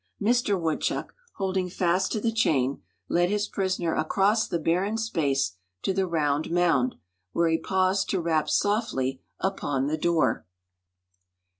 Mister 0.19 0.57
Woodchuck, 0.57 1.13
holding 1.35 1.69
fast 1.69 2.11
to 2.13 2.19
the 2.19 2.31
chain, 2.31 2.81
led 3.07 3.29
his 3.29 3.47
prisoner 3.47 3.93
across 3.93 4.47
the 4.47 4.57
barren 4.57 4.97
space 4.97 5.57
to 5.83 5.93
the 5.93 6.07
round 6.07 6.49
mound, 6.49 6.95
where 7.33 7.47
he 7.49 7.59
paused 7.59 8.09
to 8.09 8.19
rap 8.19 8.49
softly 8.49 9.21
upon 9.39 9.85
the 9.85 9.99
door. 9.99 10.47